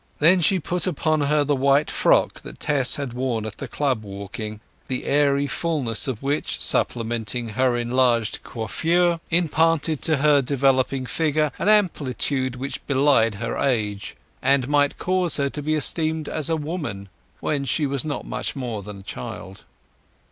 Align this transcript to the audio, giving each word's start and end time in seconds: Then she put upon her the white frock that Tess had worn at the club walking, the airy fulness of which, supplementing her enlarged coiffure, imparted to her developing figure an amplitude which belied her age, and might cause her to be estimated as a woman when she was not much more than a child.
Then 0.17 0.41
she 0.41 0.57
put 0.59 0.87
upon 0.87 1.21
her 1.21 1.43
the 1.43 1.55
white 1.55 1.91
frock 1.91 2.41
that 2.41 2.59
Tess 2.59 2.95
had 2.95 3.13
worn 3.13 3.45
at 3.45 3.59
the 3.59 3.67
club 3.67 4.01
walking, 4.01 4.59
the 4.87 5.03
airy 5.05 5.45
fulness 5.45 6.07
of 6.07 6.23
which, 6.23 6.59
supplementing 6.59 7.49
her 7.49 7.77
enlarged 7.77 8.39
coiffure, 8.41 9.19
imparted 9.29 10.01
to 10.01 10.17
her 10.17 10.41
developing 10.41 11.05
figure 11.05 11.51
an 11.59 11.69
amplitude 11.69 12.55
which 12.55 12.83
belied 12.87 13.35
her 13.35 13.55
age, 13.59 14.15
and 14.41 14.67
might 14.67 14.97
cause 14.97 15.37
her 15.37 15.51
to 15.51 15.61
be 15.61 15.75
estimated 15.75 16.27
as 16.29 16.49
a 16.49 16.55
woman 16.57 17.07
when 17.39 17.63
she 17.63 17.85
was 17.85 18.03
not 18.03 18.25
much 18.25 18.55
more 18.55 18.81
than 18.81 19.01
a 19.01 19.03
child. 19.03 19.65